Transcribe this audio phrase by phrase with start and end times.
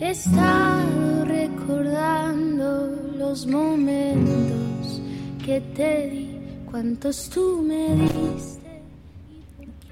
[0.00, 5.02] Estado recordando los momentos
[5.44, 8.82] que te di, cuantos tú me diste.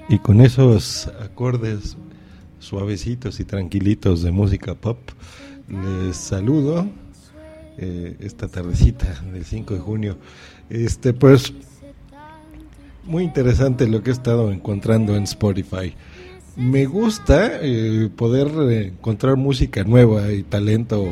[0.09, 1.98] Y con esos acordes
[2.59, 4.98] suavecitos y tranquilitos de música pop,
[5.68, 6.86] les saludo
[7.77, 10.16] eh, esta tardecita del 5 de junio.
[10.70, 11.52] Este, pues,
[13.04, 15.95] muy interesante lo que he estado encontrando en Spotify.
[16.59, 21.07] Me gusta eh, poder encontrar música nueva y talento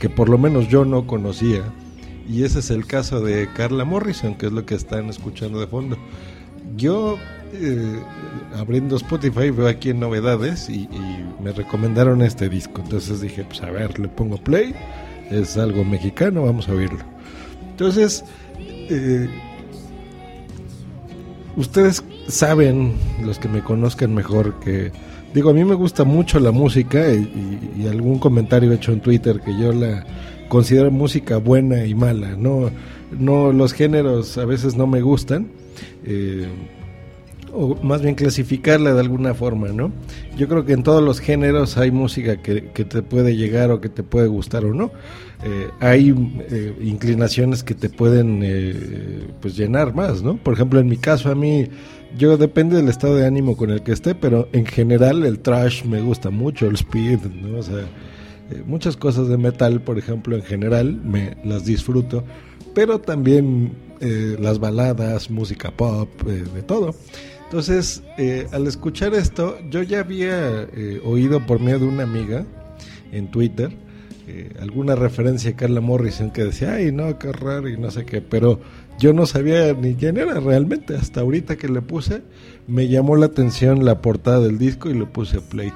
[0.00, 1.62] que por lo menos yo no conocía.
[2.26, 5.66] Y ese es el caso de Carla Morrison, que es lo que están escuchando de
[5.66, 5.98] fondo.
[6.78, 7.18] Yo,
[7.52, 8.00] eh,
[8.56, 10.88] abriendo Spotify, veo aquí en novedades y,
[11.44, 12.80] me recomendaron este disco.
[12.82, 14.74] Entonces dije, pues a ver, le pongo play.
[15.30, 17.04] Es algo mexicano, vamos a oírlo.
[17.70, 18.24] Entonces,
[18.58, 19.28] eh,
[21.56, 22.92] ustedes saben,
[23.24, 24.92] los que me conozcan mejor, que
[25.34, 29.40] digo, a mí me gusta mucho la música y, y, algún comentario hecho en Twitter
[29.40, 30.04] que yo la
[30.48, 32.36] considero música buena y mala.
[32.36, 32.70] No,
[33.18, 35.48] no los géneros a veces no me gustan.
[36.04, 36.46] Eh,
[37.52, 39.92] o más bien clasificarla de alguna forma, ¿no?
[40.36, 43.88] Yo creo que en todos los géneros hay música que, te puede llegar o que
[43.88, 44.90] te puede gustar o no.
[45.44, 46.14] Eh, hay
[46.50, 50.36] eh, inclinaciones que te pueden eh, pues llenar más, ¿no?
[50.36, 51.68] Por ejemplo, en mi caso a mí,
[52.16, 55.84] yo depende del estado de ánimo con el que esté, pero en general el trash
[55.84, 57.58] me gusta mucho, el speed, ¿no?
[57.58, 57.80] O sea,
[58.50, 62.24] eh, muchas cosas de metal, por ejemplo, en general me las disfruto,
[62.74, 66.94] pero también las baladas, música pop, de todo.
[67.46, 72.44] Entonces, eh, al escuchar esto, yo ya había eh, oído por medio de una amiga
[73.12, 73.72] en Twitter
[74.28, 78.04] eh, alguna referencia a Carla Morrison que decía, ay, no, qué raro y no sé
[78.04, 78.58] qué, pero
[78.98, 80.96] yo no sabía ni quién era realmente.
[80.96, 82.22] Hasta ahorita que le puse,
[82.66, 85.72] me llamó la atención la portada del disco y le puse play.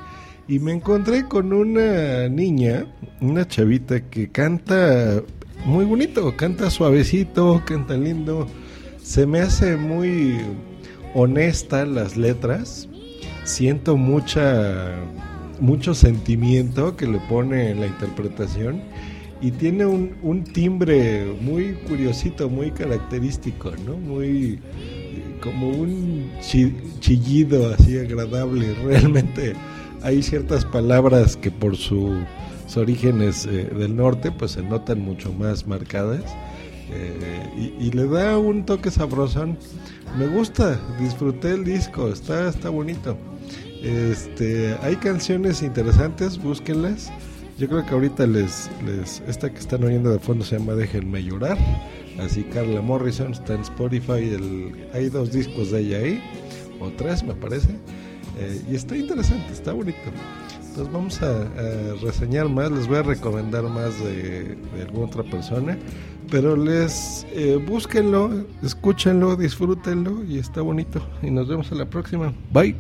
[0.49, 2.87] Y me encontré con una niña,
[3.21, 5.23] una chavita que canta
[5.65, 8.49] muy bonito, canta suavecito, canta lindo.
[9.01, 10.41] Se me hace muy
[11.15, 12.89] honesta las letras.
[13.45, 14.95] Siento mucha
[15.61, 18.81] mucho sentimiento que le pone en la interpretación
[19.43, 23.97] y tiene un, un timbre muy curiosito, muy característico, ¿no?
[23.97, 24.59] Muy
[25.43, 26.31] como un
[27.01, 28.75] chillido así agradable.
[28.85, 29.55] Realmente
[30.03, 32.19] hay ciertas palabras que por su,
[32.67, 36.23] sus orígenes eh, del norte pues se notan mucho más marcadas
[36.93, 39.59] eh, y, y, le da un toque sabrosón.
[40.19, 43.17] Me gusta, disfruté el disco, está, está bonito.
[43.83, 47.11] Este, hay canciones interesantes, búsquenlas.
[47.59, 51.23] Yo creo que ahorita les, les, esta que están oyendo de fondo se llama Déjenme
[51.23, 51.59] llorar.
[52.19, 54.35] Así Carla Morrison está en Spotify.
[54.35, 56.23] El, hay dos discos de ella ahí,
[56.81, 57.69] o tres me parece.
[58.39, 59.99] Eh, y está interesante, está bonito.
[60.71, 65.77] Entonces vamos a, a, reseñar más, les voy a recomendar más de, alguna otra persona.
[66.31, 71.05] Pero les eh, búsquenlo, escúchenlo, disfrútenlo y está bonito.
[71.23, 72.33] Y nos vemos en la próxima.
[72.53, 72.77] Bye.